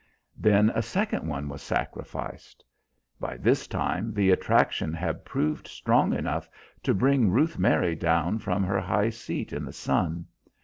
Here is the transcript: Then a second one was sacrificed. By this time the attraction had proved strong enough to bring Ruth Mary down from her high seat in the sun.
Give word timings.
Then 0.35 0.71
a 0.73 0.81
second 0.81 1.27
one 1.27 1.47
was 1.47 1.61
sacrificed. 1.61 2.63
By 3.19 3.37
this 3.37 3.67
time 3.67 4.15
the 4.15 4.31
attraction 4.31 4.95
had 4.95 5.25
proved 5.25 5.67
strong 5.67 6.11
enough 6.11 6.49
to 6.81 6.95
bring 6.95 7.29
Ruth 7.29 7.59
Mary 7.59 7.93
down 7.95 8.39
from 8.39 8.63
her 8.63 8.79
high 8.79 9.11
seat 9.11 9.53
in 9.53 9.63
the 9.63 9.71
sun. 9.73 10.25